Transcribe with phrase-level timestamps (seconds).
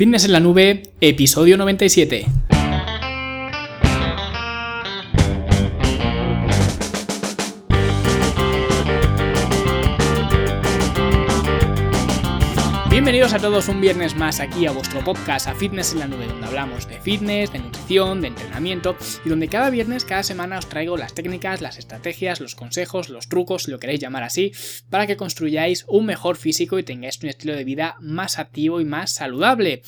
[0.00, 2.24] Fitness en la nube, episodio 97.
[13.20, 16.26] Bienvenidos a todos un viernes más aquí a vuestro podcast a Fitness en la Nube,
[16.26, 18.96] donde hablamos de fitness, de nutrición, de entrenamiento
[19.26, 23.28] y donde cada viernes, cada semana os traigo las técnicas, las estrategias, los consejos, los
[23.28, 24.52] trucos, si lo queréis llamar así,
[24.88, 28.86] para que construyáis un mejor físico y tengáis un estilo de vida más activo y
[28.86, 29.82] más saludable.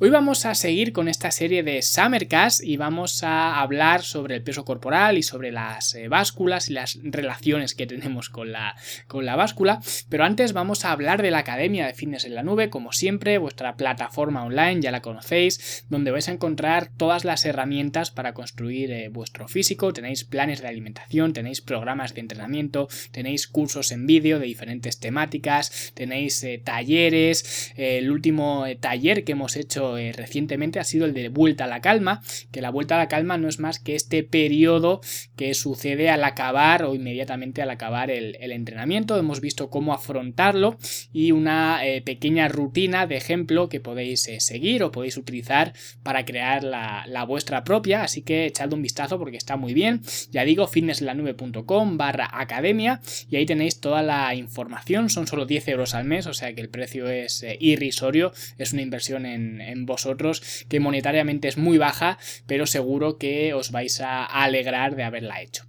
[0.00, 4.44] Hoy vamos a seguir con esta serie de Summercast y vamos a hablar sobre el
[4.44, 8.76] peso corporal y sobre las eh, básculas y las relaciones que tenemos con la,
[9.08, 12.44] con la báscula, pero antes vamos a hablar de la Academia de Fitness en la
[12.44, 17.44] Nube, como siempre, vuestra plataforma online, ya la conocéis, donde vais a encontrar todas las
[17.44, 23.48] herramientas para construir eh, vuestro físico, tenéis planes de alimentación, tenéis programas de entrenamiento, tenéis
[23.48, 29.87] cursos en vídeo de diferentes temáticas, tenéis eh, talleres, el último taller que hemos hecho
[29.96, 32.20] eh, recientemente ha sido el de vuelta a la calma,
[32.52, 35.00] que la vuelta a la calma no es más que este periodo
[35.36, 39.16] que sucede al acabar o inmediatamente al acabar el, entrenamiento.
[39.16, 40.78] Hemos visto cómo afrontarlo
[41.12, 46.24] y una eh, pequeña rutina de ejemplo que podéis eh, seguir o podéis utilizar para
[46.24, 50.02] crear la, vuestra propia, así que echad un vistazo porque está muy bien.
[50.30, 55.94] Ya digo, fitnesslanube.com barra academia y ahí tenéis toda la información, son solo 10 euros
[55.94, 60.80] al mes, o sea que el precio es irrisorio, es una inversión en vosotros que
[60.80, 65.64] monetariamente es muy baja, pero seguro que os vais a alegrar de haberla hecho.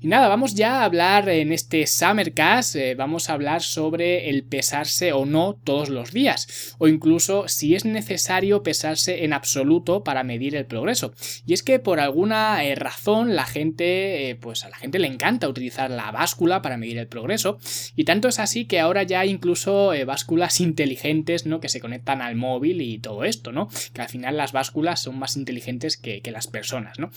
[0.00, 4.44] Y nada, vamos ya a hablar en este Summercast, eh, vamos a hablar sobre el
[4.44, 10.22] pesarse o no todos los días, o incluso si es necesario pesarse en absoluto para
[10.22, 11.14] medir el progreso.
[11.46, 15.06] Y es que por alguna eh, razón la gente, eh, pues a la gente le
[15.06, 17.58] encanta utilizar la báscula para medir el progreso,
[17.96, 21.60] y tanto es así que ahora ya hay incluso básculas inteligentes, ¿no?
[21.60, 23.52] Que se conectan al móvil y todo esto,
[23.92, 27.10] Que al final las básculas son más inteligentes que, las personas, ¿no?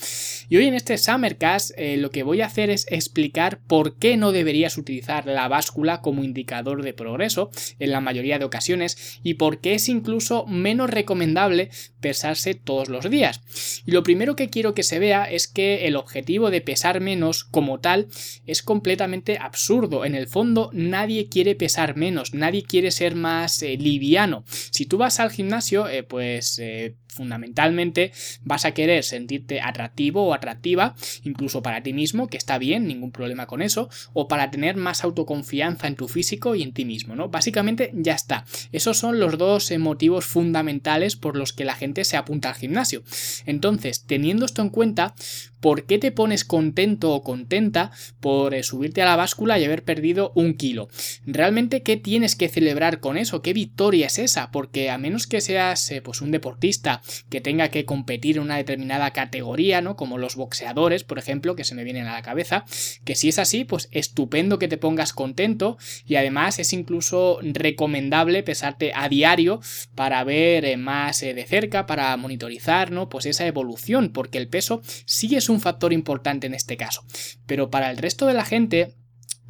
[0.47, 4.15] Y hoy en este Summercast eh, lo que voy a hacer es explicar por qué
[4.15, 9.35] no deberías utilizar la báscula como indicador de progreso en la mayoría de ocasiones y
[9.35, 13.41] por qué es incluso menos recomendable pesarse todos los días.
[13.85, 17.43] Y lo primero que quiero que se vea es que el objetivo de pesar menos
[17.43, 18.07] como tal
[18.45, 20.05] es completamente absurdo.
[20.05, 24.43] En el fondo nadie quiere pesar menos, nadie quiere ser más eh, liviano.
[24.47, 28.11] Si tú vas al gimnasio, eh, pues pues eh, fundamentalmente
[28.43, 33.11] vas a querer sentirte atractivo o atractiva, incluso para ti mismo, que está bien, ningún
[33.11, 37.15] problema con eso, o para tener más autoconfianza en tu físico y en ti mismo,
[37.15, 37.29] ¿no?
[37.29, 38.45] Básicamente ya está.
[38.71, 42.55] Esos son los dos eh, motivos fundamentales por los que la gente se apunta al
[42.55, 43.03] gimnasio.
[43.45, 45.15] Entonces, teniendo esto en cuenta,
[45.59, 49.83] ¿por qué te pones contento o contenta por eh, subirte a la báscula y haber
[49.83, 50.89] perdido un kilo?
[51.25, 53.41] ¿Realmente qué tienes que celebrar con eso?
[53.41, 54.51] ¿Qué victoria es esa?
[54.51, 58.57] Porque a menos que seas eh, pues un deportista que tenga que competir en una
[58.57, 59.95] determinada categoría, ¿no?
[59.95, 62.65] Como los boxeadores, por ejemplo, que se me vienen a la cabeza,
[63.05, 68.43] que si es así, pues estupendo que te pongas contento y además es incluso recomendable
[68.43, 69.61] pesarte a diario
[69.95, 73.09] para ver eh, más de cerca, para monitorizar, ¿no?
[73.09, 77.03] Pues esa evolución, porque el peso sí es un factor importante en este caso.
[77.45, 78.95] Pero para el resto de la gente,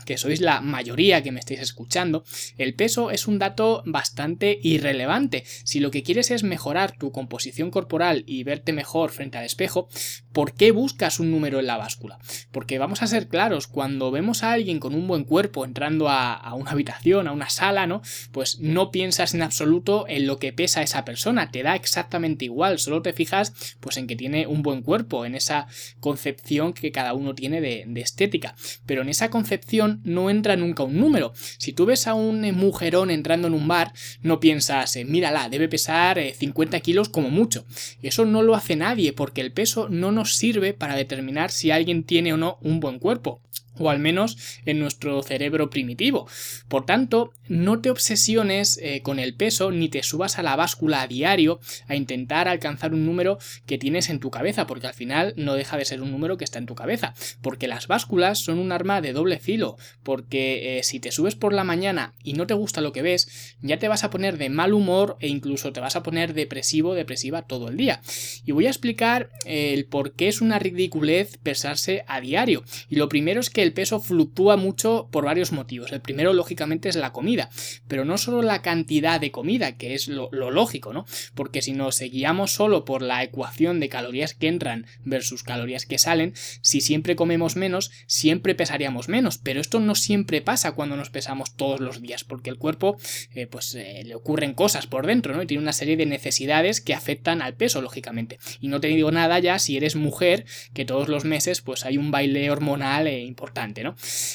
[0.06, 2.24] que sois la mayoría que me estáis escuchando,
[2.58, 5.44] el peso es un dato bastante irrelevante.
[5.64, 9.90] Si lo que quieres es mejorar tu composición corporal y verte mejor frente al espejo,
[10.38, 12.20] ¿por qué buscas un número en la báscula?
[12.52, 16.54] Porque vamos a ser claros, cuando vemos a alguien con un buen cuerpo entrando a,
[16.54, 18.04] una habitación, a una sala, ¿no?
[18.32, 22.78] Pues no piensas en absoluto en lo que pesa esa persona, te da exactamente igual,
[22.78, 25.66] solo te fijas pues en que tiene un buen cuerpo, en esa
[26.02, 28.54] concepción que cada uno tiene de estética.
[28.86, 31.34] Pero en esa concepción no entra nunca un número.
[31.58, 35.68] Si tú ves a un mujerón entrando en un bar, no piensas, eh, mírala, debe
[35.68, 37.66] pesar 50 eh, kilos como mucho.
[38.04, 42.04] Eso no lo hace nadie porque el peso no nos sirve para determinar si alguien
[42.04, 43.42] tiene o no un buen cuerpo
[43.80, 46.28] o al menos en nuestro cerebro primitivo.
[46.68, 51.02] Por tanto, no te obsesiones eh, con el peso ni te subas a la báscula
[51.02, 55.34] a diario a intentar alcanzar un número que tienes en tu cabeza, porque al final
[55.38, 58.60] no deja de ser un número que está en tu cabeza, porque las básculas son
[58.60, 62.48] un arma de doble filo, porque eh, si te subes por la mañana y no
[62.48, 65.72] te gusta lo que ves, ya te vas a poner de mal humor e incluso
[65.72, 68.02] te vas a poner depresivo, depresiva todo el día.
[68.46, 72.64] Y voy a explicar el por qué es una ridiculez pesarse a diario.
[72.90, 75.92] Y lo primero es que el peso fluctúa mucho por varios motivos.
[75.92, 77.50] El primero, lógicamente, es la comida,
[77.88, 81.06] pero no solo la cantidad de comida, que es lo, lógico, ¿no?
[81.36, 85.98] Porque si nos guiamos solo por la ecuación de calorías que entran versus calorías que
[85.98, 91.10] salen, si siempre comemos menos, siempre pesaríamos menos, pero esto no siempre pasa cuando nos
[91.10, 92.98] pesamos todos los días, porque el cuerpo,
[93.36, 95.44] eh, pues, eh, le ocurren cosas por dentro, ¿no?
[95.44, 98.40] Y tiene una serie de necesidades que afectan al peso, lógicamente.
[98.62, 101.98] Y no te digo nada ya si eres mujer, que todos los meses, pues, hay
[101.98, 103.57] un baile hormonal eh, importante,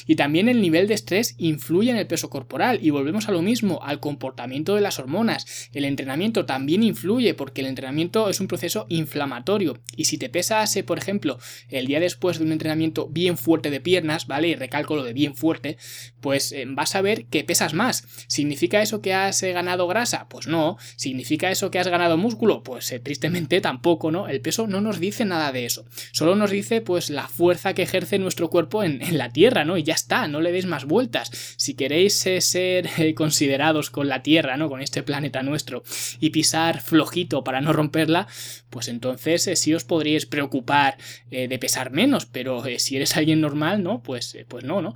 [0.05, 3.41] Y también el nivel de estrés influye en el peso corporal, y volvemos a lo
[3.41, 5.69] mismo, al comportamiento de las hormonas.
[5.73, 10.77] El entrenamiento también influye, porque el entrenamiento es un proceso inflamatorio, y si te pesas,
[10.85, 11.39] por ejemplo,
[11.69, 14.49] el día después de un entrenamiento bien fuerte de piernas, ¿vale?
[14.49, 15.77] Y recalco lo de bien fuerte,
[16.21, 18.05] pues vas a ver que pesas más.
[18.27, 20.27] ¿Significa eso que has ganado grasa?
[20.29, 20.77] Pues no.
[20.95, 22.63] ¿Significa eso que has ganado músculo?
[22.63, 24.27] Pues eh, tristemente tampoco, ¿no?
[24.27, 25.85] El peso no nos dice nada de eso.
[26.11, 29.77] Solo nos dice pues la fuerza que ejerce nuestro cuerpo en, la Tierra, ¿no?
[29.77, 31.31] Y ya está, no le deis más vueltas.
[31.57, 34.69] Si queréis eh, ser eh, considerados con la Tierra, ¿no?
[34.69, 35.83] Con este planeta nuestro
[36.19, 38.27] y pisar flojito para no romperla,
[38.69, 40.97] pues entonces sí os podríais preocupar
[41.29, 44.01] de pesar menos, pero si eres alguien normal, ¿no?
[44.01, 44.95] Pues, pues no, ¿no?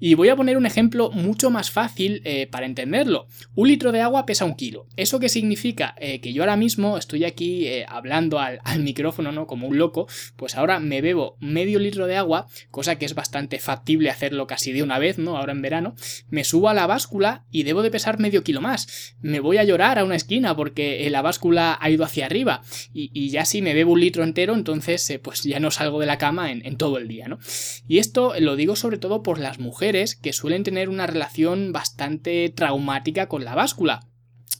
[0.00, 3.28] Y voy a poner un ejemplo mucho más fácil para entenderlo.
[3.54, 4.86] Un litro de agua pesa un kilo.
[4.96, 5.94] ¿Eso qué significa?
[5.98, 9.46] Eh, que yo ahora mismo estoy aquí eh, hablando al, micrófono, ¿no?
[9.46, 13.51] Como un loco, pues ahora me bebo medio litro de agua, cosa que es bastante
[13.58, 15.36] factible hacerlo casi de una vez, ¿no?
[15.36, 15.94] Ahora en verano,
[16.28, 19.14] me subo a la báscula y debo de pesar medio kilo más.
[19.20, 22.62] Me voy a llorar a una esquina porque eh, la báscula ha ido hacia arriba
[22.92, 26.18] y, ya si me bebo un litro entero, entonces pues ya no salgo de la
[26.18, 27.38] cama en, todo el día, ¿no?
[27.86, 32.48] Y esto lo digo sobre todo por las mujeres que suelen tener una relación bastante
[32.50, 34.06] traumática con la báscula.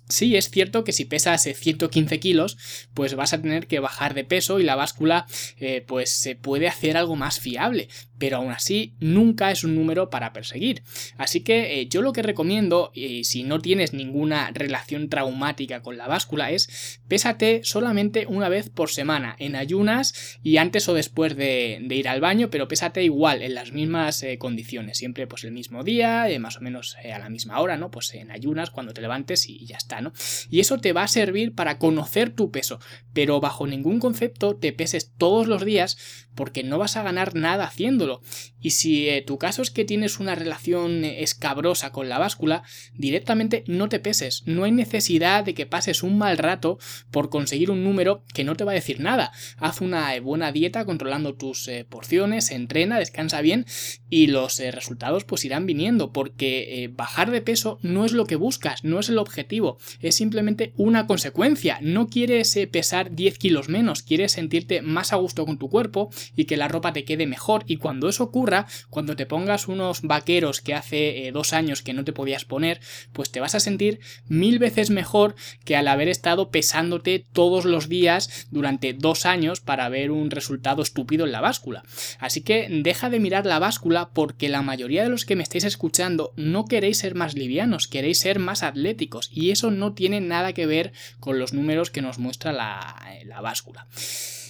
[0.09, 2.59] Sí, es cierto que si pesas 115 kilos,
[2.93, 6.69] pues vas a tener que bajar de peso y la báscula eh, pues se puede
[6.69, 7.89] hacer algo más fiable,
[8.23, 10.85] pero aún así nunca es un número para perseguir.
[11.19, 15.97] Así que eh, yo lo que recomiendo, y si no tienes ninguna relación traumática con
[15.97, 21.35] la báscula, es pésate solamente una vez por semana, en ayunas y antes o después
[21.35, 25.51] de, ir al baño, pero pésate igual, en las mismas eh, condiciones, siempre pues el
[25.51, 27.91] mismo día, eh, más o menos a la misma hora, ¿no?
[27.91, 30.13] Pues en ayunas, cuando te levantes y ya está, ¿no?
[30.49, 32.79] Y eso te va a servir para conocer tu peso,
[33.13, 35.99] pero bajo ningún concepto te peses todos los días
[36.35, 38.12] porque no vas a ganar nada haciéndolo.
[38.61, 42.63] Y si eh, tu caso es que tienes una relación eh, escabrosa con la báscula,
[42.95, 44.43] directamente no te peses.
[44.47, 46.79] No hay necesidad de que pases un mal rato
[47.11, 49.33] por conseguir un número que no te va a decir nada.
[49.57, 53.67] Haz una eh, buena dieta controlando tus porciones, entrena, descansa bien
[54.09, 58.85] y los resultados pues irán viniendo porque bajar de peso no es lo que buscas,
[58.85, 61.79] no es el objetivo, es simplemente una consecuencia.
[61.81, 66.45] No quieres pesar 10 kilos menos, quieres sentirte más a gusto con tu cuerpo y
[66.45, 70.61] que la ropa te quede mejor y cuando eso ocurra, cuando te pongas unos vaqueros
[70.61, 72.81] que hace eh, dos años que no te podías poner,
[73.13, 75.35] pues te vas a sentir mil veces mejor
[75.65, 80.83] que al haber estado pesándote todos los días durante dos años para ver un resultado
[80.83, 81.83] estúpido en la báscula.
[82.19, 85.65] Así que deja de mirar la báscula porque la mayoría de los que me estáis
[85.65, 90.53] escuchando no queréis ser más livianos, queréis ser más atléticos y eso no tiene nada
[90.53, 93.87] que ver con los números que nos muestra la, la báscula.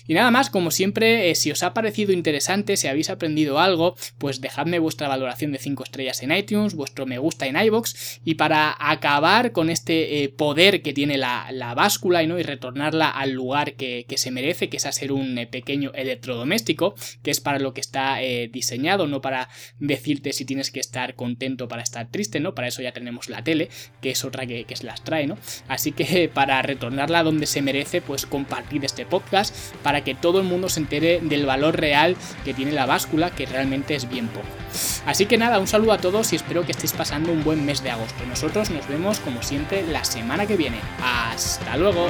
[0.07, 3.95] Y nada más, como siempre, eh, si os ha parecido interesante, si habéis aprendido algo,
[4.19, 8.35] pues dejadme vuestra valoración de 5 estrellas en iTunes, vuestro me gusta en iBox y
[8.35, 12.39] para acabar con este eh, poder que tiene la, báscula ¿no?
[12.39, 16.95] y retornarla al lugar que, se merece, que es a ser un eh, pequeño electrodoméstico,
[17.23, 18.19] que es para lo que está
[18.51, 19.49] diseñado, no para
[19.79, 22.55] decirte si tienes que estar contento para estar triste, ¿no?
[22.55, 23.69] Para eso ya tenemos la tele,
[24.01, 25.39] que es otra que, que se las trae, ¿no?
[25.69, 29.55] Así que para retornarla donde se merece, pues compartid este podcast
[29.93, 33.45] para que todo el mundo se entere del valor real que tiene la báscula, que
[33.45, 34.47] realmente es bien poco.
[35.05, 37.83] Así que nada, un saludo a todos y espero que estéis pasando un buen mes
[37.83, 38.25] de agosto.
[38.27, 40.79] Nosotros nos vemos como siempre la semana que viene.
[41.03, 42.09] Hasta luego.